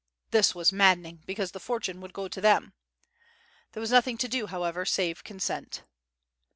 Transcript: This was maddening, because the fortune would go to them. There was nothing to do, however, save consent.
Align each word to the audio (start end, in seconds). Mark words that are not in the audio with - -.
This 0.31 0.55
was 0.55 0.71
maddening, 0.73 1.21
because 1.27 1.51
the 1.51 1.59
fortune 1.59 2.01
would 2.01 2.11
go 2.11 2.27
to 2.27 2.41
them. 2.41 2.73
There 3.73 3.81
was 3.81 3.91
nothing 3.91 4.17
to 4.17 4.27
do, 4.27 4.47
however, 4.47 4.83
save 4.83 5.23
consent. 5.23 5.83